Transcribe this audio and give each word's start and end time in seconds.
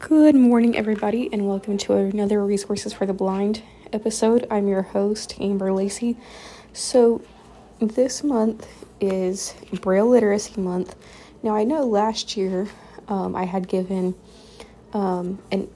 Good 0.00 0.34
morning, 0.34 0.78
everybody, 0.78 1.28
and 1.30 1.46
welcome 1.46 1.76
to 1.76 1.92
another 1.92 2.42
Resources 2.42 2.94
for 2.94 3.04
the 3.04 3.12
Blind 3.12 3.62
episode. 3.92 4.46
I'm 4.50 4.66
your 4.66 4.80
host, 4.80 5.34
Amber 5.38 5.74
Lacey. 5.74 6.16
So, 6.72 7.20
this 7.80 8.24
month 8.24 8.66
is 8.98 9.54
Braille 9.82 10.08
Literacy 10.08 10.58
Month. 10.58 10.96
Now, 11.42 11.54
I 11.54 11.64
know 11.64 11.84
last 11.84 12.34
year 12.34 12.66
um, 13.08 13.36
I 13.36 13.44
had 13.44 13.68
given 13.68 14.14
um, 14.94 15.38
an 15.52 15.68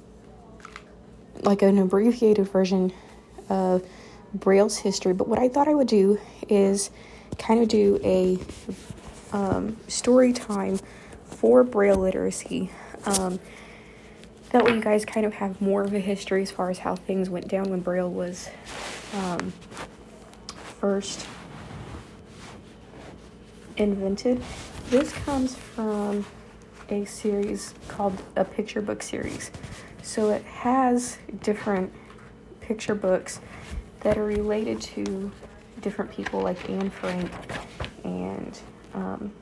like 1.43 1.61
an 1.61 1.77
abbreviated 1.77 2.48
version 2.48 2.95
of 3.50 3.86
Braille's 4.32 4.79
history, 4.79 5.12
but 5.12 5.29
what 5.29 5.38
I 5.38 5.50
thought 5.50 5.68
I 5.68 5.75
would 5.75 5.88
do 5.88 6.18
is 6.48 6.88
kind 7.38 7.61
of 7.61 7.68
do 7.68 8.00
a 8.02 8.38
um, 9.36 9.77
story 9.86 10.32
time 10.32 10.80
for 11.27 11.62
Braille 11.62 11.98
literacy. 11.98 12.70
Um, 13.04 13.38
that 14.55 14.64
way, 14.64 14.73
you 14.73 14.80
guys 14.80 15.04
kind 15.04 15.26
of 15.26 15.35
have 15.35 15.61
more 15.61 15.82
of 15.82 15.93
a 15.94 15.99
history 15.99 16.40
as 16.40 16.53
far 16.53 16.71
as 16.71 16.79
how 16.79 16.95
things 16.95 17.29
went 17.29 17.49
down 17.49 17.68
when 17.71 17.81
Braille 17.81 18.08
was 18.08 18.49
um, 19.12 19.53
first 20.79 21.26
invented. 23.76 24.40
This 24.90 25.12
comes 25.12 25.57
from 25.57 26.25
a 26.89 27.04
series 27.04 27.75
called 27.89 28.22
a 28.36 28.45
picture 28.45 28.81
book 28.81 29.03
series. 29.03 29.50
So 30.03 30.31
it 30.31 30.45
has 30.45 31.18
different 31.43 31.93
picture 32.61 32.95
books 32.95 33.41
that 34.03 34.17
are 34.17 34.25
related 34.25 34.81
to 34.83 35.33
different 35.81 36.12
people 36.12 36.41
like 36.41 36.70
Anne 36.70 36.91
Frank 36.91 37.28
and 38.05 38.56
um, 38.95 39.33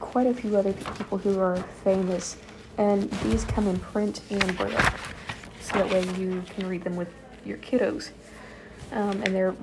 quite 0.00 0.26
a 0.26 0.34
few 0.34 0.56
other 0.56 0.72
people 0.72 1.18
who 1.18 1.38
are 1.38 1.56
famous. 1.84 2.36
And 2.78 3.10
these 3.22 3.44
come 3.44 3.66
in 3.68 3.78
print 3.78 4.20
and 4.30 4.56
braille, 4.56 4.78
so 5.60 5.78
that 5.78 5.90
way 5.90 6.02
you 6.18 6.42
can 6.50 6.68
read 6.68 6.84
them 6.84 6.96
with 6.96 7.08
your 7.44 7.56
kiddos. 7.58 8.10
Um, 8.92 9.22
and 9.22 9.34
they're 9.34 9.54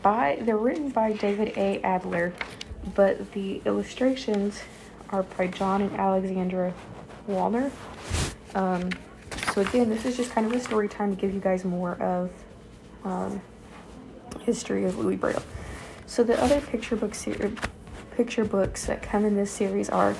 by 0.00 0.38
they're 0.42 0.56
written 0.56 0.90
by 0.90 1.12
David 1.12 1.52
A. 1.56 1.80
Adler, 1.82 2.32
but 2.94 3.32
the 3.32 3.60
illustrations 3.64 4.60
are 5.10 5.24
by 5.24 5.46
John 5.48 5.82
and 5.82 5.94
Alexandra 5.96 6.72
Wallner. 7.28 7.70
Um, 8.54 8.90
so 9.52 9.60
again, 9.60 9.90
this 9.90 10.04
is 10.06 10.16
just 10.16 10.30
kind 10.30 10.46
of 10.46 10.52
a 10.52 10.60
story 10.60 10.88
time 10.88 11.14
to 11.14 11.20
give 11.20 11.34
you 11.34 11.40
guys 11.40 11.64
more 11.64 11.94
of 12.00 12.30
um, 13.04 13.40
history 14.40 14.84
of 14.84 14.98
Louis 14.98 15.16
Braille. 15.16 15.42
So 16.06 16.22
the 16.22 16.40
other 16.42 16.60
picture 16.60 16.96
book 16.96 17.14
series, 17.14 17.56
picture 18.16 18.44
books 18.44 18.86
that 18.86 19.02
come 19.02 19.24
in 19.24 19.36
this 19.36 19.50
series 19.50 19.88
are 19.88 20.14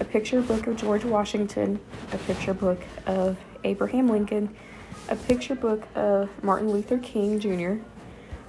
a 0.00 0.04
picture 0.04 0.40
book 0.40 0.66
of 0.66 0.76
George 0.76 1.04
Washington, 1.04 1.78
a 2.12 2.18
picture 2.18 2.54
book 2.54 2.80
of 3.06 3.36
Abraham 3.64 4.08
Lincoln, 4.08 4.54
a 5.08 5.16
picture 5.16 5.54
book 5.54 5.86
of 5.94 6.30
Martin 6.42 6.70
Luther 6.70 6.98
King 6.98 7.38
Jr., 7.38 7.82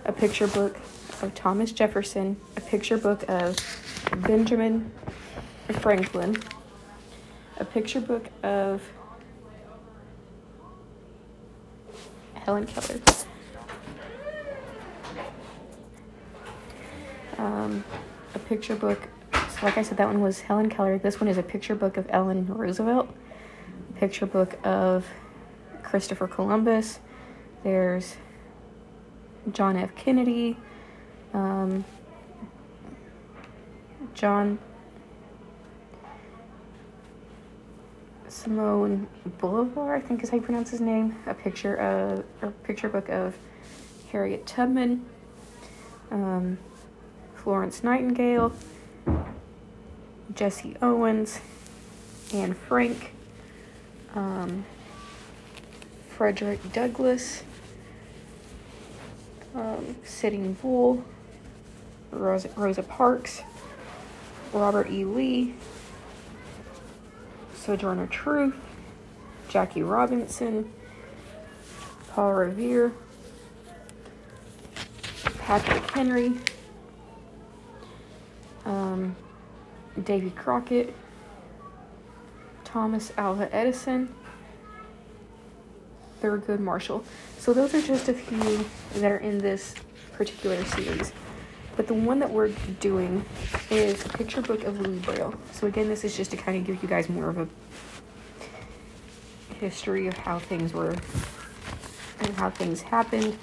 a 0.05 0.11
picture 0.13 0.47
book 0.47 0.77
of 1.21 1.33
Thomas 1.35 1.71
Jefferson, 1.71 2.37
a 2.55 2.61
picture 2.61 2.97
book 2.97 3.25
of 3.27 3.57
Benjamin 4.27 4.91
Franklin, 5.81 6.37
a 7.57 7.65
picture 7.65 8.01
book 8.01 8.27
of 8.43 8.81
Helen 12.33 12.65
Keller. 12.65 13.01
Um, 17.37 17.83
a 18.35 18.39
picture 18.39 18.75
book. 18.75 19.07
So, 19.33 19.65
like 19.65 19.77
I 19.77 19.81
said, 19.81 19.97
that 19.97 20.07
one 20.07 20.21
was 20.21 20.41
Helen 20.41 20.69
Keller. 20.69 20.97
This 20.97 21.19
one 21.19 21.27
is 21.27 21.37
a 21.37 21.43
picture 21.43 21.75
book 21.75 21.97
of 21.97 22.05
Eleanor 22.09 22.53
Roosevelt. 22.53 23.09
Picture 23.95 24.25
book 24.25 24.59
of 24.65 25.05
Christopher 25.83 26.27
Columbus. 26.27 26.99
There's 27.63 28.15
John 29.51 29.77
F. 29.77 29.95
Kennedy. 29.95 30.57
Um, 31.33 31.85
John 34.13 34.59
Simone 38.27 39.07
Boulevard, 39.39 40.03
I 40.03 40.05
think 40.05 40.23
is 40.23 40.29
how 40.29 40.37
you 40.37 40.43
pronounce 40.43 40.69
his 40.69 40.81
name. 40.81 41.15
A 41.25 41.33
picture 41.33 41.75
of 41.75 42.23
a 42.41 42.51
picture 42.51 42.89
book 42.89 43.09
of 43.09 43.37
Harriet 44.11 44.45
Tubman, 44.45 45.05
um, 46.11 46.57
Florence 47.45 47.83
Nightingale, 47.83 48.51
Jesse 50.33 50.75
Owens, 50.81 51.39
Anne 52.33 52.55
Frank, 52.55 53.11
um, 54.15 54.65
Frederick 56.09 56.73
Douglass, 56.73 57.43
um, 59.53 59.95
Sitting 60.03 60.53
Bull, 60.53 61.05
Rosa, 62.09 62.49
Rosa 62.55 62.81
Parks, 62.81 63.43
Robert 64.51 64.89
E. 64.89 65.05
Lee, 65.05 65.53
Sojourner 67.53 68.07
Truth, 68.07 68.55
Jackie 69.49 69.83
Robinson, 69.83 70.73
Paul 72.09 72.33
Revere, 72.33 72.91
Patrick 75.37 75.91
Henry, 75.91 76.33
um, 78.65 79.15
Davy 80.03 80.31
Crockett, 80.31 80.93
Thomas 82.63 83.11
Alva 83.17 83.53
Edison, 83.55 84.13
Thurgood 86.21 86.59
Marshall. 86.59 87.03
So 87.37 87.53
those 87.53 87.73
are 87.73 87.81
just 87.81 88.09
a 88.09 88.13
few 88.13 88.65
that 88.95 89.11
are 89.11 89.17
in 89.17 89.37
this 89.37 89.75
particular 90.13 90.63
series. 90.65 91.13
But 91.75 91.87
the 91.87 91.93
one 91.93 92.19
that 92.19 92.29
we're 92.29 92.49
doing 92.79 93.23
is 93.69 94.03
Picture 94.03 94.41
Book 94.41 94.63
of 94.63 94.79
Louis 94.79 94.99
Braille. 94.99 95.33
So 95.51 95.67
again, 95.67 95.87
this 95.87 96.03
is 96.03 96.15
just 96.15 96.31
to 96.31 96.37
kind 96.37 96.57
of 96.57 96.65
give 96.65 96.81
you 96.81 96.87
guys 96.87 97.09
more 97.09 97.29
of 97.29 97.37
a 97.37 97.47
history 99.59 100.07
of 100.07 100.15
how 100.17 100.39
things 100.39 100.73
were 100.73 100.95
and 102.19 102.33
how 102.37 102.49
things 102.49 102.81
happened. 102.81 103.37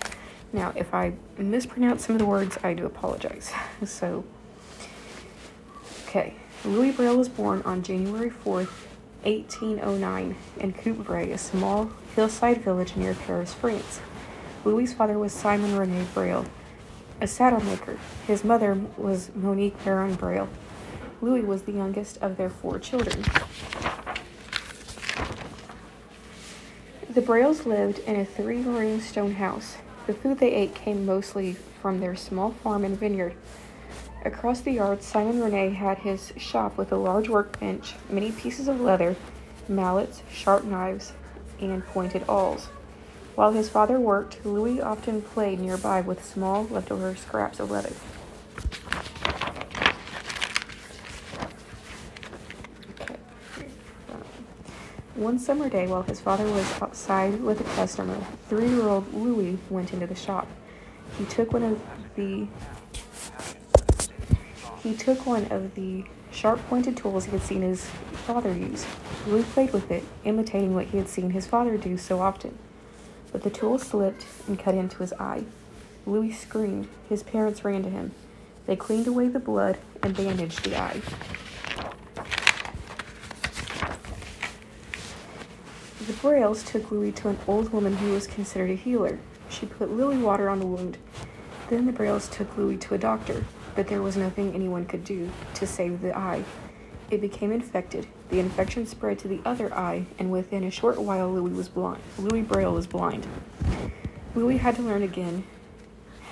Now, 0.52 0.72
if 0.76 0.92
I 0.92 1.12
mispronounce 1.38 2.06
some 2.06 2.16
of 2.16 2.18
the 2.18 2.26
words, 2.26 2.58
I 2.62 2.74
do 2.74 2.86
apologize. 2.86 3.52
So, 3.84 4.24
okay. 6.12 6.34
Louis 6.66 6.92
Braille 6.92 7.16
was 7.16 7.30
born 7.30 7.62
on 7.62 7.82
January 7.82 8.28
4th, 8.28 8.68
1809, 9.22 10.36
in 10.60 10.72
Coupvray, 10.74 11.32
a 11.32 11.38
small 11.38 11.90
hillside 12.14 12.62
village 12.62 12.96
near 12.96 13.14
Paris, 13.14 13.54
France. 13.54 14.00
Louis's 14.62 14.94
father 14.94 15.18
was 15.18 15.32
Simon 15.32 15.74
Rene 15.74 16.04
Braille, 16.12 16.44
a 17.22 17.26
saddle 17.26 17.64
maker. 17.64 17.98
His 18.26 18.44
mother 18.44 18.78
was 18.98 19.30
Monique 19.34 19.82
Baron 19.84 20.14
Braille. 20.14 20.50
Louis 21.22 21.40
was 21.40 21.62
the 21.62 21.72
youngest 21.72 22.18
of 22.18 22.36
their 22.36 22.50
four 22.50 22.78
children. 22.78 23.24
The 27.08 27.22
Brailles 27.22 27.64
lived 27.64 28.00
in 28.00 28.16
a 28.16 28.26
three 28.26 28.60
room 28.60 29.00
stone 29.00 29.32
house. 29.32 29.78
The 30.06 30.14
food 30.14 30.40
they 30.40 30.52
ate 30.52 30.74
came 30.74 31.06
mostly 31.06 31.54
from 31.80 32.00
their 32.00 32.16
small 32.16 32.50
farm 32.50 32.84
and 32.84 32.98
vineyard. 32.98 33.34
Across 34.24 34.60
the 34.60 34.70
yard, 34.70 35.02
Simon 35.02 35.42
Rene 35.42 35.70
had 35.70 35.98
his 35.98 36.32
shop 36.36 36.78
with 36.78 36.92
a 36.92 36.96
large 36.96 37.28
workbench, 37.28 37.94
many 38.08 38.30
pieces 38.30 38.68
of 38.68 38.80
leather, 38.80 39.16
mallets, 39.68 40.22
sharp 40.30 40.62
knives, 40.64 41.12
and 41.60 41.84
pointed 41.86 42.24
awls. 42.28 42.66
While 43.34 43.52
his 43.52 43.68
father 43.68 43.98
worked, 43.98 44.44
Louis 44.46 44.80
often 44.80 45.22
played 45.22 45.58
nearby 45.58 46.02
with 46.02 46.24
small 46.24 46.64
leftover 46.64 47.16
scraps 47.16 47.58
of 47.58 47.72
leather. 47.72 47.92
One 55.16 55.38
summer 55.38 55.68
day, 55.68 55.86
while 55.88 56.02
his 56.02 56.20
father 56.20 56.44
was 56.44 56.80
outside 56.80 57.42
with 57.42 57.60
a 57.60 57.64
customer, 57.74 58.18
three-year-old 58.48 59.12
Louis 59.14 59.58
went 59.68 59.92
into 59.92 60.06
the 60.06 60.14
shop. 60.14 60.46
He 61.18 61.24
took 61.24 61.52
one 61.52 61.62
of 61.62 61.80
the 62.14 62.46
he 64.82 64.94
took 64.94 65.26
one 65.26 65.46
of 65.50 65.74
the 65.74 66.04
sharp-pointed 66.30 66.96
tools 66.96 67.26
he 67.26 67.32
had 67.32 67.42
seen 67.42 67.62
his 67.62 67.84
father 68.26 68.52
use. 68.52 68.86
Louis 69.26 69.44
played 69.44 69.72
with 69.72 69.90
it, 69.90 70.04
imitating 70.24 70.74
what 70.74 70.86
he 70.86 70.98
had 70.98 71.08
seen 71.08 71.30
his 71.30 71.46
father 71.46 71.76
do 71.76 71.96
so 71.96 72.20
often 72.20 72.58
but 73.32 73.42
the 73.42 73.50
tool 73.50 73.78
slipped 73.78 74.26
and 74.46 74.58
cut 74.58 74.74
into 74.74 74.98
his 74.98 75.14
eye. 75.14 75.44
Louis 76.06 76.32
screamed. 76.32 76.88
His 77.08 77.22
parents 77.22 77.64
ran 77.64 77.82
to 77.82 77.90
him. 77.90 78.12
They 78.66 78.76
cleaned 78.76 79.06
away 79.06 79.28
the 79.28 79.40
blood 79.40 79.78
and 80.02 80.14
bandaged 80.14 80.62
the 80.64 80.76
eye. 80.76 81.00
The 86.06 86.12
Brailles 86.14 86.64
took 86.64 86.90
Louis 86.90 87.12
to 87.12 87.28
an 87.28 87.38
old 87.48 87.72
woman 87.72 87.96
who 87.96 88.12
was 88.12 88.26
considered 88.26 88.70
a 88.70 88.74
healer. 88.74 89.18
She 89.48 89.66
put 89.66 89.90
lily 89.90 90.18
water 90.18 90.48
on 90.48 90.58
the 90.58 90.66
wound. 90.66 90.98
Then 91.70 91.86
the 91.86 91.92
Brailles 91.92 92.30
took 92.30 92.56
Louis 92.56 92.76
to 92.78 92.94
a 92.94 92.98
doctor, 92.98 93.44
but 93.74 93.88
there 93.88 94.02
was 94.02 94.16
nothing 94.16 94.54
anyone 94.54 94.84
could 94.84 95.04
do 95.04 95.30
to 95.54 95.66
save 95.66 96.00
the 96.00 96.16
eye. 96.16 96.44
it 97.10 97.20
became 97.20 97.52
infected. 97.52 98.06
The 98.30 98.38
infection 98.40 98.86
spread 98.86 99.18
to 99.18 99.28
the 99.28 99.40
other 99.44 99.72
eye, 99.74 100.06
and 100.18 100.32
within 100.32 100.64
a 100.64 100.70
short 100.70 100.98
while, 100.98 101.30
Louis 101.30 101.52
was 101.52 101.68
blind. 101.68 102.00
Louis 102.18 102.40
Braille 102.40 102.72
was 102.72 102.86
blind. 102.86 103.26
Louis 104.34 104.56
had 104.56 104.76
to 104.76 104.82
learn 104.82 105.02
again 105.02 105.44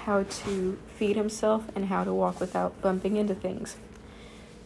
how 0.04 0.22
to 0.22 0.78
feed 0.96 1.16
himself 1.16 1.64
and 1.74 1.86
how 1.86 2.04
to 2.04 2.14
walk 2.14 2.40
without 2.40 2.80
bumping 2.80 3.16
into 3.16 3.34
things. 3.34 3.76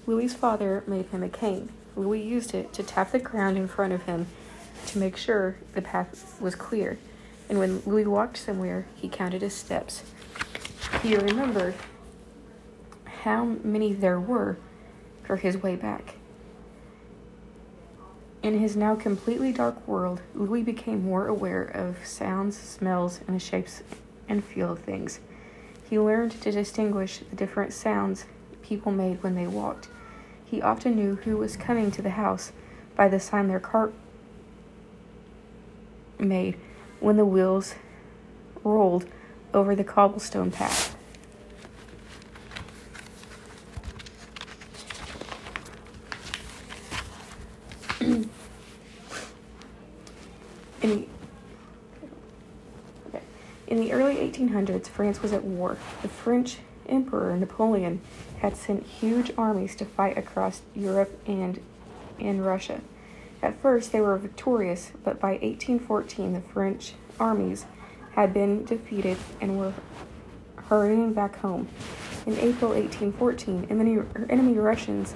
Louis's 0.07 0.37
father 0.37 0.85
made 0.87 1.07
him 1.07 1.25
a 1.25 1.29
cane. 1.29 1.71
Louis 1.97 2.23
used 2.23 2.55
it 2.55 2.73
to 2.75 2.85
tap 2.85 3.11
the 3.11 3.19
ground 3.19 3.57
in 3.57 3.67
front 3.67 3.93
of 3.93 4.05
him 4.05 4.29
to 4.87 4.99
make 4.99 5.17
sure 5.17 5.57
the 5.75 5.83
path 5.83 6.41
was 6.41 6.55
clear. 6.55 6.99
And 7.49 7.59
when 7.59 7.81
Louis 7.81 8.07
walked 8.07 8.37
somewhere, 8.37 8.87
he 8.95 9.09
counted 9.09 9.43
his 9.43 9.55
steps. 9.55 10.05
He 11.03 11.17
remembered 11.17 11.75
how 13.25 13.57
many 13.65 13.91
there 13.95 14.21
were 14.21 14.59
for 15.23 15.37
his 15.37 15.57
way 15.57 15.75
back. 15.75 16.17
In 18.43 18.59
his 18.59 18.77
now 18.77 18.95
completely 18.95 19.51
dark 19.51 19.89
world, 19.89 20.21
Louis 20.35 20.63
became 20.63 21.07
more 21.07 21.27
aware 21.27 21.63
of 21.63 22.07
sounds, 22.07 22.59
smells, 22.59 23.21
and 23.27 23.35
the 23.35 23.41
shapes 23.41 23.83
and 24.29 24.45
feel 24.45 24.73
of 24.73 24.81
things. 24.81 25.21
He 25.89 25.99
learned 25.99 26.33
to 26.43 26.53
distinguish 26.53 27.21
the 27.31 27.37
different 27.37 27.73
sounds 27.73 28.27
people 28.63 28.93
made 28.93 29.23
when 29.23 29.37
they 29.37 29.47
walked. 29.47 29.89
He 30.45 30.61
often 30.61 30.95
knew 30.95 31.15
who 31.15 31.39
was 31.39 31.57
coming 31.57 31.91
to 31.93 32.03
the 32.03 32.11
house 32.11 32.53
by 32.95 33.09
the 33.09 33.19
sign 33.19 33.49
their 33.49 33.59
cart 33.59 33.95
made 36.19 36.59
when 37.01 37.17
the 37.17 37.25
wheels 37.25 37.75
rolled 38.63 39.07
over 39.55 39.75
the 39.75 39.85
cobblestone 39.85 40.51
path. 40.51 40.95
in, 50.85 50.91
the, 50.91 51.07
okay. 53.09 53.23
in 53.67 53.81
the 53.81 53.93
early 53.93 54.21
1800s, 54.35 54.89
France 54.89 55.23
was 55.23 55.33
at 55.33 55.45
war. 55.45 55.77
The 56.03 56.09
French 56.09 56.59
Emperor 56.89 57.37
Napoleon 57.37 58.01
had 58.39 58.57
sent 58.57 58.87
huge 58.87 59.33
armies 59.39 59.75
to 59.77 59.85
fight 59.85 60.19
across 60.19 60.63
Europe 60.75 61.19
and 61.27 61.61
in 62.19 62.43
Russia. 62.43 62.81
At 63.43 63.61
first, 63.61 63.93
they 63.93 64.01
were 64.01 64.17
victorious, 64.17 64.93
but 65.03 65.21
by 65.21 65.33
1814, 65.33 66.33
the 66.33 66.41
French 66.41 66.95
armies 67.19 67.67
had 68.13 68.33
been 68.33 68.65
defeated 68.65 69.19
and 69.41 69.59
were 69.59 69.75
hurrying 70.69 71.13
back 71.13 71.37
home. 71.37 71.69
In 72.27 72.39
April 72.39 72.71
1814, 72.71 73.67
enemy, 73.69 74.03
enemy 74.31 74.59
Russians. 74.59 75.15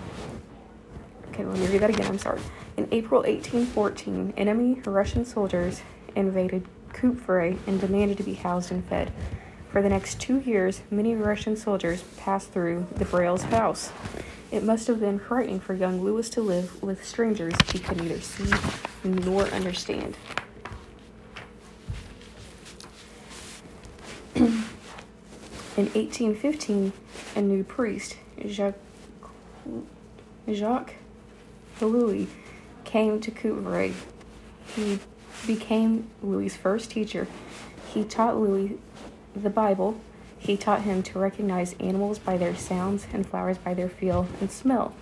Okay, 1.28 1.44
let 1.44 1.58
me 1.58 1.66
read 1.68 1.80
that 1.80 1.90
again. 1.90 2.06
I'm 2.06 2.18
sorry. 2.18 2.40
In 2.76 2.88
April 2.92 3.22
1814, 3.22 4.34
enemy 4.36 4.80
Russian 4.84 5.24
soldiers 5.24 5.80
invaded 6.14 6.66
Coupvray 7.00 7.58
and 7.66 7.80
demanded 7.80 8.16
to 8.16 8.22
be 8.22 8.34
housed 8.34 8.72
and 8.72 8.84
fed. 8.84 9.12
For 9.70 9.82
the 9.82 9.88
next 9.88 10.20
two 10.20 10.40
years, 10.40 10.82
many 10.90 11.14
Russian 11.14 11.56
soldiers 11.56 12.02
passed 12.16 12.50
through 12.50 12.86
the 12.96 13.04
Braille's 13.04 13.42
house. 13.44 13.92
It 14.50 14.64
must 14.64 14.86
have 14.86 14.98
been 14.98 15.18
frightening 15.18 15.60
for 15.60 15.74
young 15.74 16.00
Louis 16.02 16.28
to 16.30 16.40
live 16.40 16.82
with 16.82 17.04
strangers 17.04 17.54
he 17.70 17.78
could 17.78 17.98
neither 17.98 18.20
see 18.20 18.50
nor 19.04 19.44
understand. 19.48 20.16
In 24.34 25.84
1815, 25.94 26.92
a 27.36 27.40
new 27.40 27.62
priest, 27.62 28.16
Jacques, 28.44 28.74
Jacques 30.50 30.94
Louis, 31.80 32.26
came 32.84 33.20
to 33.20 33.30
Coupvray. 33.30 33.92
He 34.74 34.98
became 35.46 36.10
Louis's 36.22 36.56
first 36.56 36.90
teacher. 36.90 37.26
He 37.92 38.04
taught 38.04 38.36
Louis 38.36 38.78
the 39.34 39.50
Bible, 39.50 40.00
he 40.38 40.56
taught 40.56 40.82
him 40.82 41.02
to 41.02 41.18
recognize 41.18 41.74
animals 41.80 42.18
by 42.18 42.36
their 42.36 42.54
sounds 42.54 43.06
and 43.12 43.26
flowers 43.26 43.58
by 43.58 43.74
their 43.74 43.88
feel 43.88 44.28
and 44.40 44.50
smell. 44.50 44.94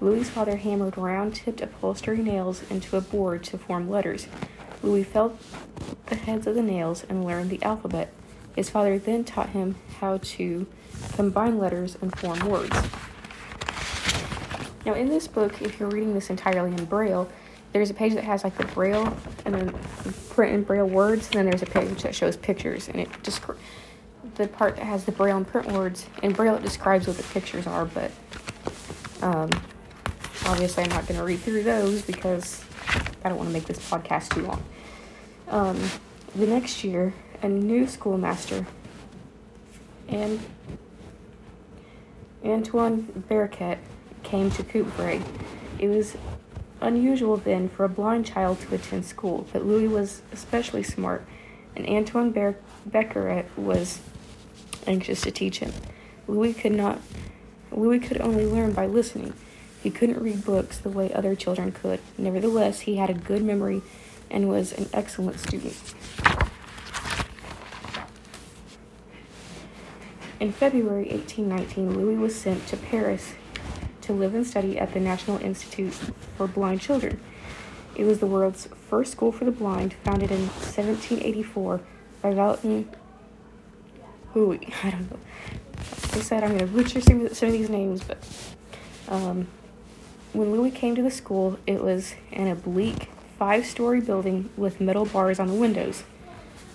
Louis's 0.00 0.30
father 0.30 0.56
hammered 0.56 0.98
round 0.98 1.34
tipped 1.34 1.62
upholstery 1.62 2.18
nails 2.18 2.62
into 2.70 2.96
a 2.96 3.00
board 3.00 3.42
to 3.44 3.58
form 3.58 3.88
letters. 3.88 4.28
Louis 4.82 5.04
felt 5.04 5.40
the 6.06 6.16
heads 6.16 6.46
of 6.46 6.54
the 6.54 6.62
nails 6.62 7.04
and 7.08 7.24
learned 7.24 7.50
the 7.50 7.62
alphabet. 7.62 8.12
His 8.54 8.68
father 8.68 8.98
then 8.98 9.24
taught 9.24 9.50
him 9.50 9.76
how 10.00 10.18
to 10.18 10.66
combine 11.14 11.58
letters 11.58 11.96
and 12.00 12.16
form 12.18 12.40
words. 12.40 12.76
Now, 14.84 14.94
in 14.94 15.08
this 15.08 15.26
book, 15.26 15.60
if 15.62 15.80
you're 15.80 15.88
reading 15.88 16.14
this 16.14 16.30
entirely 16.30 16.70
in 16.70 16.84
Braille, 16.84 17.28
there's 17.72 17.90
a 17.90 17.94
page 17.94 18.14
that 18.14 18.24
has 18.24 18.44
like 18.44 18.56
the 18.56 18.66
Braille 18.66 19.16
and 19.44 19.54
then 19.54 19.74
print 20.30 20.54
and 20.54 20.66
Braille 20.66 20.86
words, 20.86 21.26
and 21.26 21.34
then 21.34 21.46
there's 21.46 21.62
a 21.62 21.66
page 21.66 22.02
that 22.02 22.14
shows 22.14 22.36
pictures, 22.36 22.88
and 22.88 23.00
it 23.00 23.22
describes 23.22 23.60
the 24.36 24.46
part 24.46 24.76
that 24.76 24.84
has 24.84 25.04
the 25.04 25.12
braille 25.12 25.36
and 25.36 25.46
print 25.46 25.70
words. 25.72 26.06
In 26.22 26.32
braille, 26.32 26.56
it 26.56 26.62
describes 26.62 27.06
what 27.06 27.16
the 27.16 27.22
pictures 27.24 27.66
are, 27.66 27.86
but 27.86 28.10
um, 29.22 29.50
obviously, 30.46 30.84
I'm 30.84 30.90
not 30.90 31.06
going 31.06 31.18
to 31.18 31.24
read 31.24 31.40
through 31.40 31.62
those 31.62 32.02
because 32.02 32.62
I 33.24 33.28
don't 33.28 33.38
want 33.38 33.48
to 33.48 33.52
make 33.52 33.64
this 33.64 33.78
podcast 33.90 34.34
too 34.34 34.42
long. 34.42 34.62
Um, 35.48 35.80
the 36.34 36.46
next 36.46 36.84
year, 36.84 37.14
a 37.42 37.48
new 37.48 37.86
schoolmaster 37.86 38.66
and 40.08 40.40
Antoine 42.44 43.24
Berquet 43.28 43.78
came 44.22 44.50
to 44.52 44.62
Coupvray. 44.62 45.22
It 45.78 45.88
was 45.88 46.16
unusual 46.80 47.36
then 47.36 47.68
for 47.68 47.84
a 47.84 47.88
blind 47.88 48.26
child 48.26 48.60
to 48.60 48.74
attend 48.74 49.04
school, 49.04 49.46
but 49.52 49.64
Louis 49.64 49.88
was 49.88 50.22
especially 50.32 50.82
smart, 50.82 51.26
and 51.74 51.86
Antoine 51.86 52.30
Ber- 52.30 52.56
Becqueret 52.88 53.46
was 53.56 54.00
anxious 54.86 55.20
to 55.22 55.30
teach 55.30 55.58
him. 55.58 55.72
Louis 56.28 56.54
could 56.54 56.72
not 56.72 57.00
Louis 57.72 57.98
could 57.98 58.20
only 58.20 58.46
learn 58.46 58.72
by 58.72 58.86
listening. 58.86 59.34
He 59.82 59.90
couldn't 59.90 60.22
read 60.22 60.44
books 60.44 60.78
the 60.78 60.88
way 60.88 61.12
other 61.12 61.34
children 61.34 61.72
could. 61.72 62.00
Nevertheless, 62.16 62.80
he 62.80 62.96
had 62.96 63.10
a 63.10 63.14
good 63.14 63.42
memory 63.42 63.82
and 64.30 64.48
was 64.48 64.72
an 64.72 64.88
excellent 64.92 65.40
student. 65.40 65.76
In 70.38 70.52
February 70.52 71.08
1819, 71.08 71.96
Louis 71.96 72.16
was 72.16 72.34
sent 72.34 72.66
to 72.68 72.76
Paris 72.76 73.34
to 74.06 74.12
live 74.12 74.34
and 74.34 74.46
study 74.46 74.78
at 74.78 74.92
the 74.92 75.00
National 75.00 75.38
Institute 75.38 75.92
for 76.36 76.46
Blind 76.46 76.80
Children. 76.80 77.20
It 77.94 78.04
was 78.04 78.20
the 78.20 78.26
world's 78.26 78.68
first 78.88 79.12
school 79.12 79.32
for 79.32 79.44
the 79.44 79.50
blind, 79.50 79.94
founded 80.04 80.30
in 80.30 80.40
1784 80.48 81.80
by 82.22 82.34
Valentin 82.34 82.88
who 84.36 84.52
I 84.84 84.90
don't 84.90 85.10
know. 85.10 85.18
I 86.12 86.20
said, 86.20 86.44
I'm 86.44 86.52
gonna 86.52 86.66
butcher 86.66 87.00
some 87.00 87.24
of 87.24 87.38
these 87.40 87.70
names, 87.70 88.02
but 88.04 88.18
um, 89.08 89.48
when 90.34 90.52
Louis 90.52 90.70
came 90.70 90.94
to 90.94 91.02
the 91.02 91.10
school, 91.10 91.58
it 91.66 91.82
was 91.82 92.14
an 92.32 92.48
oblique 92.48 93.08
five-story 93.38 94.00
building 94.00 94.50
with 94.56 94.80
metal 94.80 95.06
bars 95.06 95.40
on 95.40 95.48
the 95.48 95.54
windows. 95.54 96.04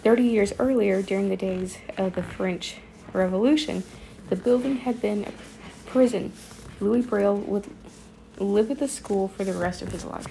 Thirty 0.04 0.24
years 0.24 0.54
earlier, 0.58 1.04
during 1.04 1.30
the 1.30 1.38
days 1.38 1.78
of 1.98 2.16
the 2.16 2.24
French 2.24 2.78
Revolution, 3.14 3.84
the 4.30 4.36
building 4.36 4.78
had 4.78 5.00
been 5.00 5.26
a 5.26 5.32
prison. 5.90 6.34
Louis 6.82 7.06
Braille 7.06 7.36
would 7.38 7.68
live 8.40 8.72
at 8.72 8.80
the 8.80 8.88
school 8.88 9.28
for 9.28 9.44
the 9.44 9.54
rest 9.54 9.84
of 9.84 9.92
his 9.92 10.04
life. 10.04 10.26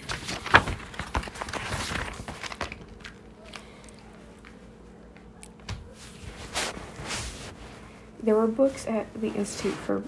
There 8.22 8.34
were 8.34 8.48
books 8.48 8.86
at 8.86 9.12
the 9.20 9.28
Institute 9.28 9.74
for 9.74 10.02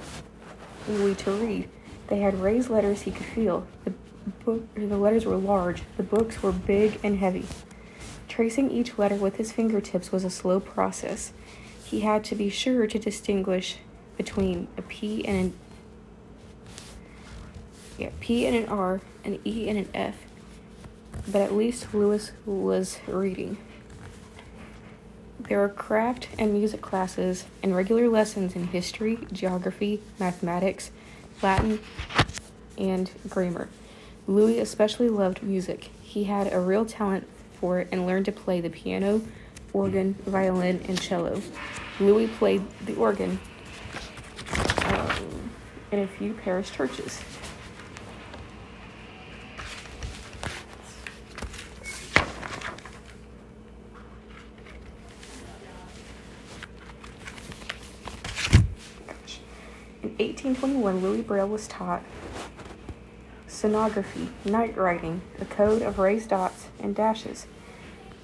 Louis 0.88 1.14
to 1.14 1.30
read. 1.30 1.68
They 2.08 2.18
had 2.18 2.40
raised 2.40 2.68
letters 2.68 3.02
he 3.02 3.12
could 3.12 3.26
feel. 3.26 3.66
The, 3.84 3.92
book, 4.44 4.74
the 4.74 4.96
letters 4.98 5.24
were 5.24 5.36
large, 5.36 5.82
the 5.96 6.02
books 6.02 6.42
were 6.42 6.52
big 6.52 6.98
and 7.04 7.18
heavy. 7.18 7.46
Tracing 8.28 8.70
each 8.70 8.98
letter 8.98 9.14
with 9.14 9.36
his 9.36 9.52
fingertips 9.52 10.10
was 10.10 10.24
a 10.24 10.30
slow 10.30 10.58
process. 10.58 11.32
He 11.84 12.00
had 12.00 12.24
to 12.24 12.34
be 12.34 12.50
sure 12.50 12.86
to 12.86 12.98
distinguish 12.98 13.76
between 14.16 14.68
a 14.76 14.82
P 14.82 15.24
and 15.24 15.36
an 15.36 15.58
yeah, 18.02 18.10
P 18.20 18.46
and 18.46 18.56
an 18.56 18.66
R, 18.66 19.00
an 19.24 19.38
E 19.44 19.68
and 19.68 19.78
an 19.78 19.88
F. 19.94 20.16
But 21.30 21.40
at 21.40 21.54
least 21.54 21.94
Louis 21.94 22.32
was 22.44 22.98
reading. 23.06 23.58
There 25.38 25.60
were 25.60 25.68
craft 25.68 26.28
and 26.36 26.52
music 26.52 26.82
classes 26.82 27.44
and 27.62 27.76
regular 27.76 28.08
lessons 28.08 28.56
in 28.56 28.68
history, 28.68 29.20
geography, 29.32 30.00
mathematics, 30.18 30.90
Latin, 31.42 31.78
and 32.76 33.10
grammar. 33.28 33.68
Louis 34.26 34.58
especially 34.58 35.08
loved 35.08 35.42
music. 35.42 35.90
He 36.02 36.24
had 36.24 36.52
a 36.52 36.58
real 36.58 36.84
talent 36.84 37.28
for 37.60 37.78
it 37.78 37.88
and 37.92 38.04
learned 38.04 38.24
to 38.24 38.32
play 38.32 38.60
the 38.60 38.70
piano, 38.70 39.22
organ, 39.72 40.14
violin, 40.26 40.80
and 40.88 41.00
cello. 41.00 41.40
Louis 42.00 42.26
played 42.26 42.62
the 42.84 42.96
organ 42.96 43.38
um, 44.86 45.50
in 45.92 46.00
a 46.00 46.06
few 46.08 46.34
parish 46.34 46.72
churches. 46.72 47.22
1821, 60.26 61.00
Louis 61.00 61.22
Braille 61.22 61.48
was 61.48 61.66
taught 61.66 62.02
sonography, 63.48 64.28
night 64.44 64.76
writing, 64.76 65.20
a 65.40 65.44
code 65.44 65.82
of 65.82 65.98
raised 65.98 66.30
dots 66.30 66.68
and 66.80 66.94
dashes. 66.94 67.46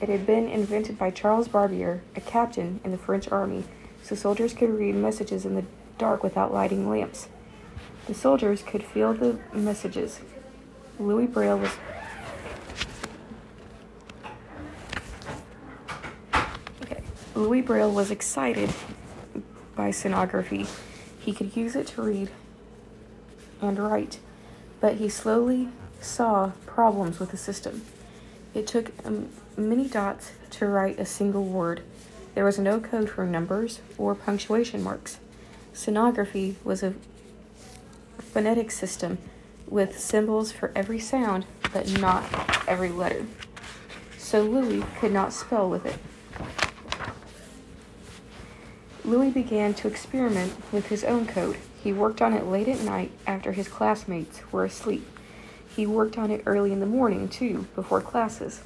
It 0.01 0.09
had 0.09 0.27
been 0.27 0.49
invented 0.49 0.97
by 0.97 1.11
Charles 1.11 1.49
Barbier, 1.49 2.03
a 2.15 2.21
captain 2.21 2.81
in 2.85 2.93
the 2.93 2.99
French 2.99 3.31
army, 3.31 3.65
so 4.03 4.15
soldiers 4.15 4.55
could 4.55 4.71
read 4.71 4.95
messages 4.95 5.45
in 5.45 5.55
the 5.55 5.65
dark 5.99 6.23
without 6.23 6.53
lighting 6.55 6.89
lamps. 6.89 7.29
The 8.07 8.15
soldiers 8.15 8.63
could 8.63 8.85
feel 8.85 9.13
the 9.13 9.39
messages. 9.53 10.21
Louis 10.99 11.27
Braille 11.27 11.59
was 11.59 11.73
okay. 16.83 17.03
Louis 17.35 17.61
Braille 17.61 17.91
was 17.91 18.11
excited 18.11 18.73
by 19.75 19.91
sonography. 19.91 20.69
He 21.29 21.35
could 21.35 21.55
use 21.55 21.77
it 21.77 21.89
to 21.89 22.01
read 22.01 22.31
and 23.61 23.79
write, 23.79 24.19
but 24.81 24.95
he 24.95 25.11
slowly 25.11 25.69
saw 26.01 26.53
problems 26.65 27.19
with 27.19 27.33
the 27.33 27.37
system. 27.37 27.83
It 28.55 28.67
took 28.67 28.93
um, 29.05 29.29
many 29.55 29.89
dots 29.89 30.33
to 30.53 30.65
write 30.65 30.99
a 30.99 31.05
single 31.05 31.45
word. 31.45 31.83
There 32.35 32.47
was 32.47 32.59
no 32.59 32.81
code 32.81 33.11
for 33.11 33.27
numbers 33.27 33.83
or 33.99 34.15
punctuation 34.15 34.83
marks. 34.83 35.19
Sonography 35.75 36.55
was 36.65 36.83
a 36.83 36.95
phonetic 38.17 38.71
system 38.71 39.19
with 39.67 40.01
symbols 40.01 40.51
for 40.51 40.73
every 40.75 40.99
sound, 40.99 41.45
but 41.75 42.01
not 42.01 42.25
every 42.67 42.89
letter. 42.89 43.27
So 44.17 44.45
Louis 44.45 44.83
could 44.99 45.13
not 45.13 45.35
spell 45.35 45.69
with 45.69 45.85
it. 45.85 45.99
Louis 49.09 49.31
began 49.31 49.73
to 49.73 49.89
experiment 49.89 50.53
with 50.71 50.89
his 50.89 51.03
own 51.03 51.27
code. 51.27 51.57
He 51.83 51.95
worked 51.95 52.21
on 52.21 52.35
it 52.35 52.45
late 52.45 52.69
at 52.69 52.83
night 52.83 53.11
after 53.27 53.53
his 53.53 53.67
classmates 53.67 54.43
were 54.53 54.67
asleep. 54.67 55.09
He 55.75 55.87
worked 55.87 56.19
on 56.19 56.31
it 56.31 56.43
early 56.45 56.73
in 56.73 56.81
the 56.81 56.85
morning, 56.85 57.27
too, 57.27 57.67
before 57.75 58.03
classes. 58.03 58.61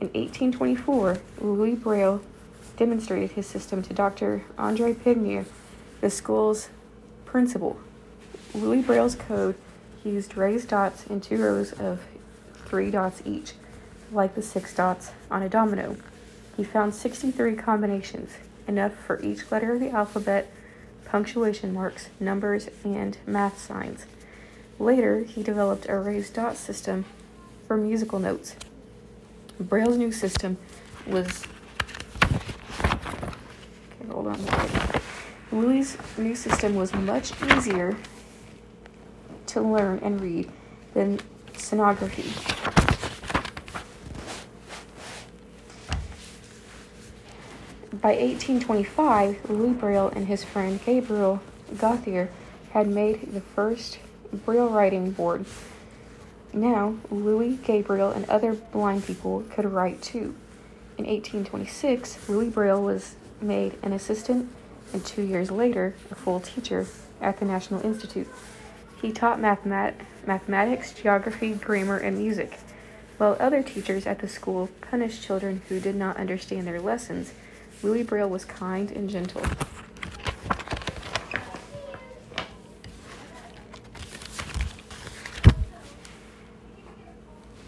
In 0.00 0.06
1824, 0.08 1.18
Louis 1.42 1.74
Braille 1.74 2.22
demonstrated 2.78 3.32
his 3.32 3.46
system 3.46 3.82
to 3.82 3.92
Dr. 3.92 4.44
Andre 4.56 4.94
Pignier, 4.94 5.44
the 6.00 6.08
school's 6.08 6.70
principal. 7.26 7.78
Louis 8.54 8.80
Braille's 8.80 9.14
code 9.14 9.56
used 10.04 10.38
raised 10.38 10.70
dots 10.70 11.06
in 11.06 11.20
two 11.20 11.36
rows 11.36 11.72
of 11.72 12.00
three 12.64 12.90
dots 12.90 13.20
each, 13.26 13.52
like 14.10 14.36
the 14.36 14.42
six 14.42 14.74
dots 14.74 15.10
on 15.30 15.42
a 15.42 15.50
domino. 15.50 15.98
He 16.56 16.64
found 16.64 16.94
63 16.94 17.56
combinations, 17.56 18.30
enough 18.72 18.94
for 18.94 19.20
each 19.22 19.50
letter 19.52 19.74
of 19.74 19.80
the 19.80 19.90
alphabet, 19.90 20.50
punctuation 21.04 21.74
marks, 21.74 22.08
numbers, 22.18 22.68
and 22.84 23.18
math 23.26 23.58
signs. 23.60 24.06
Later, 24.78 25.20
he 25.20 25.42
developed 25.42 25.86
a 25.88 25.98
raised 25.98 26.32
dot 26.34 26.56
system 26.56 27.04
for 27.68 27.76
musical 27.76 28.18
notes. 28.18 28.56
Braille's 29.60 29.98
new 29.98 30.10
system 30.10 30.56
was. 31.06 31.44
Okay, 32.82 34.08
hold 34.10 34.28
on. 34.28 34.40
Louis' 35.52 35.98
new 36.16 36.34
system 36.34 36.74
was 36.74 36.94
much 36.94 37.32
easier 37.52 37.94
to 39.48 39.60
learn 39.60 39.98
and 40.02 40.18
read 40.18 40.50
than 40.94 41.20
sonography. 41.52 42.61
By 48.02 48.16
1825, 48.16 49.48
Louis 49.48 49.74
Braille 49.74 50.08
and 50.08 50.26
his 50.26 50.42
friend 50.42 50.80
Gabriel 50.84 51.40
Gauthier 51.78 52.30
had 52.72 52.88
made 52.88 53.32
the 53.32 53.40
first 53.40 54.00
Braille 54.44 54.68
writing 54.68 55.12
board. 55.12 55.44
Now, 56.52 56.96
Louis, 57.12 57.58
Gabriel, 57.62 58.10
and 58.10 58.28
other 58.28 58.54
blind 58.54 59.04
people 59.04 59.44
could 59.50 59.66
write 59.66 60.02
too. 60.02 60.34
In 60.98 61.06
1826, 61.06 62.28
Louis 62.28 62.48
Braille 62.48 62.82
was 62.82 63.14
made 63.40 63.78
an 63.84 63.92
assistant 63.92 64.50
and 64.92 65.04
two 65.04 65.22
years 65.22 65.50
later, 65.50 65.94
a 66.10 66.14
full 66.14 66.40
teacher 66.40 66.86
at 67.20 67.38
the 67.38 67.44
National 67.44 67.84
Institute. 67.86 68.28
He 69.00 69.12
taught 69.12 69.38
mathemat- 69.38 69.94
mathematics, 70.26 70.92
geography, 70.92 71.54
grammar, 71.54 71.98
and 71.98 72.18
music. 72.18 72.58
While 73.18 73.36
other 73.38 73.62
teachers 73.62 74.06
at 74.06 74.18
the 74.18 74.28
school 74.28 74.68
punished 74.80 75.22
children 75.22 75.62
who 75.68 75.80
did 75.80 75.94
not 75.94 76.16
understand 76.16 76.66
their 76.66 76.80
lessons, 76.80 77.32
Louis 77.82 78.04
Braille 78.04 78.28
was 78.28 78.44
kind 78.44 78.92
and 78.92 79.10
gentle. 79.10 79.42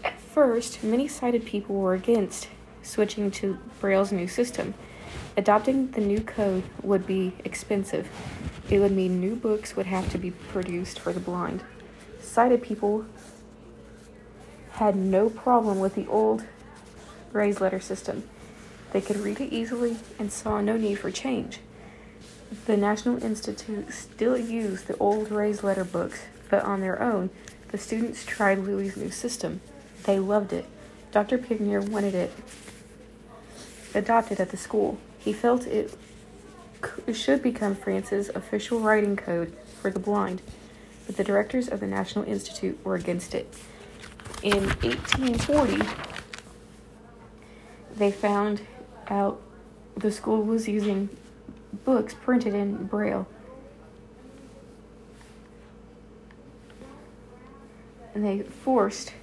At 0.03 0.19
first, 0.19 0.83
many 0.83 1.09
sighted 1.09 1.45
people 1.45 1.75
were 1.75 1.93
against 1.93 2.47
switching 2.81 3.29
to 3.31 3.57
Braille's 3.81 4.13
new 4.13 4.27
system. 4.27 4.73
Adopting 5.35 5.91
the 5.91 6.01
new 6.01 6.21
code 6.21 6.63
would 6.81 7.05
be 7.05 7.33
expensive. 7.43 8.09
It 8.69 8.79
would 8.79 8.93
mean 8.93 9.19
new 9.19 9.35
books 9.35 9.75
would 9.75 9.85
have 9.87 10.09
to 10.11 10.17
be 10.17 10.31
produced 10.31 10.97
for 10.99 11.11
the 11.11 11.19
blind. 11.19 11.61
Sighted 12.21 12.63
people 12.63 13.05
had 14.71 14.95
no 14.95 15.29
problem 15.29 15.79
with 15.79 15.95
the 15.95 16.07
old 16.07 16.45
raised 17.33 17.59
letter 17.59 17.81
system. 17.81 18.23
They 18.95 19.01
could 19.01 19.17
read 19.17 19.41
it 19.41 19.51
easily 19.51 19.97
and 20.17 20.31
saw 20.31 20.61
no 20.61 20.77
need 20.77 20.99
for 20.99 21.11
change. 21.11 21.59
The 22.65 22.77
National 22.77 23.21
Institute 23.21 23.91
still 23.91 24.37
used 24.37 24.87
the 24.87 24.95
old 24.99 25.31
raised 25.31 25.63
letter 25.63 25.83
books, 25.83 26.21
but 26.49 26.63
on 26.63 26.79
their 26.79 27.01
own, 27.01 27.29
the 27.71 27.77
students 27.77 28.25
tried 28.25 28.59
Louis' 28.59 28.95
new 28.95 29.11
system. 29.11 29.59
They 30.05 30.17
loved 30.17 30.53
it. 30.53 30.65
Dr. 31.11 31.37
Pignier 31.37 31.81
wanted 31.81 32.15
it 32.15 32.31
adopted 33.93 34.39
at 34.39 34.51
the 34.51 34.55
school. 34.55 34.97
He 35.19 35.33
felt 35.33 35.67
it 35.67 35.93
should 37.11 37.43
become 37.43 37.75
France's 37.75 38.29
official 38.29 38.79
writing 38.79 39.17
code 39.17 39.53
for 39.81 39.91
the 39.91 39.99
blind, 39.99 40.41
but 41.05 41.17
the 41.17 41.23
directors 41.25 41.67
of 41.67 41.81
the 41.81 41.87
National 41.87 42.23
Institute 42.23 42.79
were 42.85 42.95
against 42.95 43.35
it. 43.35 43.53
In 44.41 44.67
1840, 44.83 45.83
they 47.97 48.09
found 48.09 48.61
out 49.09 49.41
the 49.95 50.11
school 50.11 50.43
was 50.43 50.67
using 50.67 51.09
books 51.83 52.13
printed 52.13 52.53
in 52.53 52.85
Braille. 52.85 53.27
And 58.13 58.23
they 58.23 58.43
forced, 58.43 59.13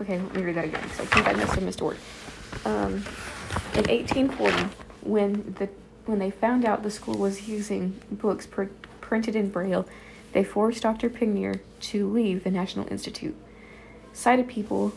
okay, 0.00 0.18
let 0.18 0.34
me 0.34 0.42
read 0.42 0.56
that 0.56 0.66
again 0.66 0.82
because 0.82 1.00
I 1.00 1.04
think 1.06 1.28
I 1.28 1.32
missed 1.32 1.56
a 1.56 1.60
missed 1.60 1.82
word. 1.82 1.96
Um, 2.64 3.04
in 3.74 3.84
1840, 3.88 4.68
when 5.02 5.54
the 5.58 5.68
when 6.04 6.18
they 6.18 6.30
found 6.30 6.64
out 6.64 6.82
the 6.82 6.90
school 6.90 7.14
was 7.16 7.48
using 7.48 8.00
books 8.10 8.44
pr- 8.44 8.64
printed 9.00 9.36
in 9.36 9.50
Braille, 9.50 9.86
they 10.32 10.42
forced 10.42 10.82
Dr. 10.82 11.08
Pignier 11.08 11.60
to 11.80 12.08
leave 12.10 12.42
the 12.42 12.50
National 12.50 12.90
Institute. 12.90 13.36
Sighted 14.12 14.48
people 14.48 14.92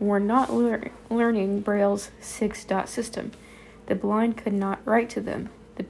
were 0.00 0.18
not 0.18 0.52
lear- 0.52 0.90
learning 1.08 1.60
Braille's 1.60 2.10
six 2.20 2.64
dot 2.64 2.88
system. 2.88 3.30
The 3.88 3.94
blind 3.94 4.36
could 4.36 4.52
not 4.52 4.80
write 4.84 5.08
to 5.10 5.20
them. 5.20 5.48
The, 5.76 5.86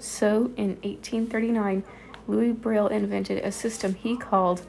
so, 0.00 0.50
in 0.56 0.78
1839, 0.82 1.84
Louis 2.26 2.52
Braille 2.52 2.88
invented 2.88 3.38
a 3.38 3.52
system 3.52 3.94
he 3.94 4.16
called 4.16 4.66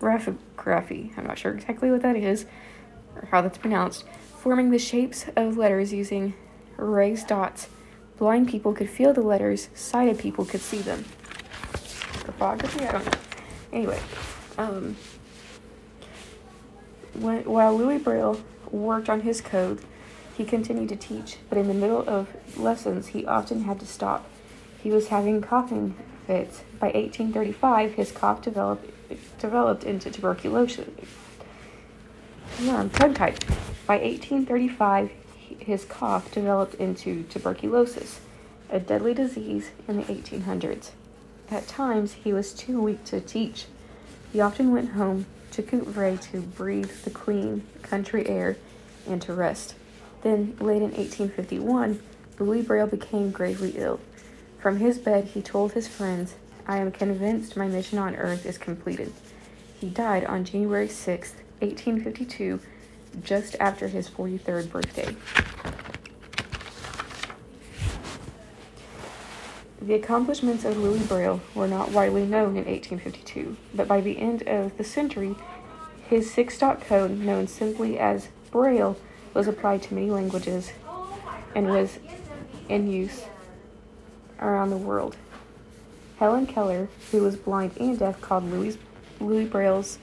graphography. 0.00 1.16
I'm 1.16 1.26
not 1.26 1.38
sure 1.38 1.52
exactly 1.52 1.90
what 1.90 2.02
that 2.02 2.16
is 2.16 2.46
or 3.14 3.28
how 3.30 3.42
that's 3.42 3.58
pronounced, 3.58 4.04
forming 4.38 4.70
the 4.70 4.78
shapes 4.78 5.26
of 5.36 5.58
letters 5.58 5.92
using 5.92 6.34
raised 6.76 7.28
dots. 7.28 7.68
Blind 8.16 8.48
people 8.48 8.72
could 8.72 8.88
feel 8.88 9.12
the 9.12 9.20
letters, 9.20 9.68
sighted 9.74 10.18
people 10.18 10.44
could 10.44 10.60
see 10.60 10.78
them. 10.78 11.04
Graphography? 12.24 12.88
I 12.88 12.92
don't 12.92 13.04
know. 13.04 13.12
Anyway, 13.72 14.00
um, 14.56 14.96
when, 17.14 17.44
while 17.44 17.76
Louis 17.76 17.98
Braille 17.98 18.40
worked 18.70 19.10
on 19.10 19.20
his 19.20 19.42
code, 19.42 19.80
he 20.36 20.44
continued 20.44 20.88
to 20.88 20.96
teach, 20.96 21.36
but 21.48 21.58
in 21.58 21.68
the 21.68 21.74
middle 21.74 22.08
of 22.08 22.28
lessons, 22.56 23.08
he 23.08 23.26
often 23.26 23.64
had 23.64 23.80
to 23.80 23.86
stop. 23.86 24.26
He 24.82 24.90
was 24.90 25.08
having 25.08 25.40
coughing 25.40 25.94
fits. 26.26 26.62
By 26.78 26.86
1835, 26.88 27.94
his 27.94 28.12
cough 28.12 28.42
developed 28.42 28.88
developed 29.38 29.84
into 29.84 30.10
tuberculosis. 30.10 30.88
No, 32.60 32.76
I'm 32.76 32.90
tongue 32.90 33.14
tied. 33.14 33.44
By 33.86 33.98
1835, 33.98 35.10
his 35.58 35.84
cough 35.84 36.30
developed 36.32 36.74
into 36.76 37.24
tuberculosis, 37.24 38.20
a 38.70 38.80
deadly 38.80 39.12
disease 39.12 39.70
in 39.86 39.98
the 39.98 40.04
1800s. 40.04 40.90
At 41.50 41.68
times, 41.68 42.14
he 42.14 42.32
was 42.32 42.54
too 42.54 42.80
weak 42.80 43.04
to 43.04 43.20
teach. 43.20 43.66
He 44.32 44.40
often 44.40 44.72
went 44.72 44.90
home 44.90 45.26
to 45.50 45.62
Coupvray 45.62 46.18
to 46.32 46.40
breathe 46.40 46.90
the 47.04 47.10
clean 47.10 47.66
country 47.82 48.26
air 48.26 48.56
and 49.06 49.20
to 49.22 49.34
rest. 49.34 49.74
Then, 50.22 50.56
late 50.60 50.82
in 50.82 50.92
1851, 50.92 52.00
Louis 52.38 52.62
Braille 52.62 52.86
became 52.86 53.30
gravely 53.30 53.74
ill. 53.76 54.00
From 54.60 54.78
his 54.78 54.98
bed, 54.98 55.24
he 55.24 55.42
told 55.42 55.72
his 55.72 55.88
friends, 55.88 56.36
I 56.66 56.78
am 56.78 56.92
convinced 56.92 57.56
my 57.56 57.66
mission 57.66 57.98
on 57.98 58.14
earth 58.14 58.46
is 58.46 58.58
completed. 58.58 59.12
He 59.80 59.88
died 59.88 60.24
on 60.24 60.44
January 60.44 60.88
6, 60.88 61.32
1852, 61.58 62.60
just 63.22 63.56
after 63.58 63.88
his 63.88 64.08
43rd 64.08 64.70
birthday. 64.70 65.16
The 69.80 69.94
accomplishments 69.94 70.64
of 70.64 70.76
Louis 70.76 71.04
Braille 71.06 71.40
were 71.56 71.66
not 71.66 71.90
widely 71.90 72.24
known 72.24 72.56
in 72.56 72.66
1852, 72.66 73.56
but 73.74 73.88
by 73.88 74.00
the 74.00 74.18
end 74.18 74.42
of 74.42 74.76
the 74.78 74.84
century, 74.84 75.34
his 76.08 76.32
six 76.32 76.56
dot 76.56 76.80
code, 76.82 77.18
known 77.18 77.48
simply 77.48 77.98
as 77.98 78.28
Braille, 78.52 78.96
was 79.34 79.48
applied 79.48 79.82
to 79.82 79.94
many 79.94 80.10
languages 80.10 80.72
and 81.54 81.68
was 81.68 81.98
in 82.68 82.90
use 82.90 83.24
around 84.40 84.70
the 84.70 84.76
world. 84.76 85.16
Helen 86.18 86.46
Keller, 86.46 86.88
who 87.10 87.22
was 87.22 87.36
blind 87.36 87.72
and 87.78 87.98
deaf, 87.98 88.20
called 88.20 88.44
Louis, 88.44 88.78
Louis 89.20 89.44
Braille's 89.44 89.98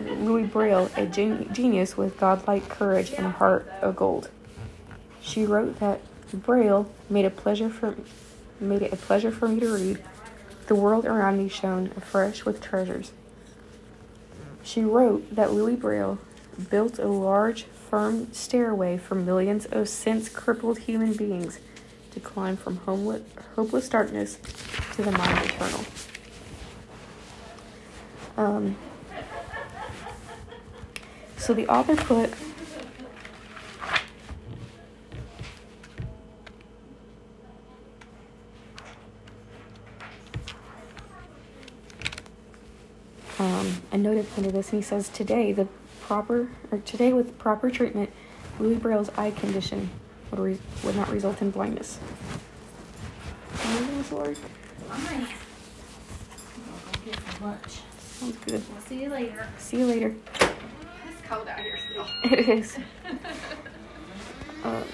Louis 0.00 0.44
Braille 0.44 0.90
a 0.96 1.06
gen- 1.06 1.52
genius 1.52 1.96
with 1.96 2.18
godlike 2.18 2.68
courage 2.68 3.12
and 3.12 3.26
a 3.26 3.30
heart 3.30 3.68
of 3.80 3.96
gold. 3.96 4.28
She 5.20 5.46
wrote 5.46 5.78
that 5.80 6.00
Braille 6.32 6.90
made 7.08 7.24
a 7.24 7.30
pleasure 7.30 7.70
for 7.70 7.96
made 8.60 8.82
it 8.82 8.92
a 8.92 8.96
pleasure 8.96 9.30
for 9.30 9.48
me 9.48 9.60
to 9.60 9.72
read. 9.72 10.02
The 10.66 10.74
world 10.74 11.04
around 11.04 11.38
me 11.38 11.48
shone 11.48 11.92
afresh 11.96 12.44
with 12.44 12.60
treasures. 12.60 13.12
She 14.62 14.82
wrote 14.82 15.34
that 15.34 15.52
Louis 15.52 15.76
Braille 15.76 16.18
built 16.70 16.98
a 16.98 17.06
large, 17.06 17.66
firm 17.90 18.32
stairway 18.32 18.98
for 18.98 19.14
millions 19.14 19.66
of 19.66 19.88
since 19.88 20.28
crippled 20.28 20.78
human 20.78 21.12
beings 21.12 21.58
to 22.12 22.20
climb 22.20 22.56
from 22.56 22.76
homeless, 22.78 23.22
hopeless 23.56 23.88
darkness 23.88 24.38
to 24.94 25.02
the 25.02 25.12
mind 25.12 25.38
eternal. 25.44 25.84
Um, 28.36 28.76
so 31.36 31.54
the 31.54 31.68
author 31.68 31.94
put 31.94 32.32
um, 43.38 43.82
a 43.92 43.98
note 43.98 44.16
at 44.16 44.30
the 44.30 44.36
end 44.38 44.46
of 44.46 44.52
this, 44.52 44.72
and 44.72 44.82
he 44.82 44.86
says 44.86 45.08
today 45.08 45.52
the 45.52 45.68
proper 46.06 46.48
or 46.70 46.78
today 46.78 47.12
with 47.12 47.38
proper 47.38 47.70
treatment, 47.70 48.10
Louis 48.60 48.76
Braille's 48.76 49.08
eye 49.16 49.30
condition 49.30 49.88
would 50.30 50.38
re- 50.40 50.58
would 50.84 50.96
not 50.96 51.08
result 51.10 51.40
in 51.40 51.50
blindness. 51.50 51.98
Lord? 54.12 54.36
Fine. 54.36 55.26
I'll 56.66 56.92
go 56.92 57.00
get 57.04 57.18
some 57.32 57.46
lunch. 57.46 57.80
Sounds 57.98 58.36
good. 58.44 58.62
We'll 58.70 58.80
see 58.82 59.02
you 59.02 59.08
later. 59.08 59.48
See 59.58 59.78
you 59.78 59.86
later. 59.86 60.14
It's 60.40 61.20
cold 61.26 61.48
out 61.48 61.60
here 61.60 61.78
still. 61.90 62.06
It 62.30 62.48
is. 62.48 62.76
Um, 64.62 64.84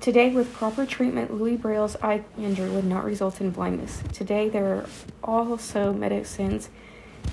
today, 0.00 0.30
with 0.30 0.52
proper 0.54 0.84
treatment, 0.86 1.32
Louis 1.34 1.56
Braille's 1.56 1.96
eye 2.02 2.24
injury 2.38 2.70
would 2.70 2.84
not 2.86 3.04
result 3.04 3.40
in 3.40 3.50
blindness. 3.50 4.02
Today, 4.12 4.48
there 4.48 4.74
are 4.74 4.86
also 5.22 5.92
medicines 5.92 6.70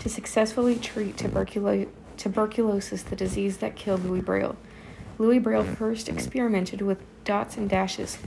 to 0.01 0.09
successfully 0.09 0.75
treat 0.77 1.15
tuberculo- 1.17 1.87
tuberculosis, 2.17 3.03
the 3.03 3.15
disease 3.15 3.57
that 3.57 3.75
killed 3.75 4.05
Louis 4.05 4.21
Braille. 4.21 4.55
Louis 5.17 5.39
Braille 5.39 5.63
mm. 5.63 5.77
first 5.77 6.09
experimented 6.09 6.81
with 6.81 6.99
dots 7.23 7.57
and 7.57 7.69
dashes. 7.69 8.17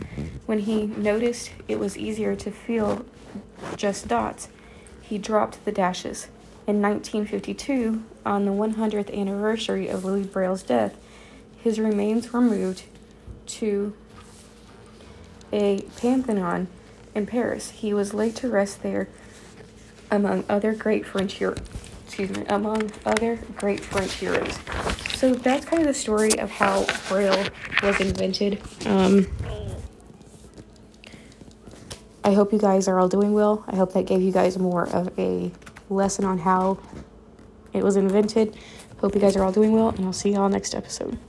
When 0.46 0.60
he 0.60 0.86
noticed 0.86 1.50
it 1.66 1.78
was 1.78 1.96
easier 1.96 2.34
to 2.36 2.50
feel 2.50 3.04
just 3.76 4.08
dots, 4.08 4.48
he 5.02 5.18
dropped 5.18 5.64
the 5.64 5.72
dashes. 5.72 6.28
In 6.66 6.82
1952, 6.82 8.02
on 8.26 8.44
the 8.44 8.50
100th 8.50 9.14
anniversary 9.16 9.88
of 9.88 10.04
Louis 10.04 10.24
Braille's 10.24 10.62
death, 10.62 10.96
his 11.56 11.80
remains 11.80 12.32
were 12.32 12.40
moved 12.40 12.82
to 13.46 13.94
a 15.52 15.82
Pantheon 15.96 16.68
in 17.14 17.26
Paris. 17.26 17.70
He 17.70 17.94
was 17.94 18.12
laid 18.12 18.36
to 18.36 18.48
rest 18.48 18.82
there 18.82 19.08
among 20.10 20.44
other 20.48 20.74
great 20.74 21.06
French 21.06 21.34
heroes. 21.34 21.87
Excuse 22.18 22.36
me, 22.36 22.46
among 22.48 22.90
other 23.06 23.36
great 23.54 23.78
French 23.78 24.14
heroes. 24.14 24.58
So 25.14 25.34
that's 25.34 25.64
kind 25.64 25.82
of 25.82 25.86
the 25.86 25.94
story 25.94 26.36
of 26.40 26.50
how 26.50 26.84
Braille 27.08 27.46
was 27.80 28.00
invented. 28.00 28.60
Um, 28.86 29.28
I 32.24 32.32
hope 32.32 32.52
you 32.52 32.58
guys 32.58 32.88
are 32.88 32.98
all 32.98 33.06
doing 33.06 33.34
well. 33.34 33.64
I 33.68 33.76
hope 33.76 33.92
that 33.92 34.06
gave 34.06 34.20
you 34.20 34.32
guys 34.32 34.58
more 34.58 34.88
of 34.88 35.16
a 35.16 35.52
lesson 35.90 36.24
on 36.24 36.38
how 36.38 36.80
it 37.72 37.84
was 37.84 37.94
invented. 37.94 38.58
Hope 39.00 39.14
you 39.14 39.20
guys 39.20 39.36
are 39.36 39.44
all 39.44 39.52
doing 39.52 39.70
well, 39.70 39.90
and 39.90 40.04
I'll 40.04 40.12
see 40.12 40.32
y'all 40.32 40.48
next 40.48 40.74
episode. 40.74 41.20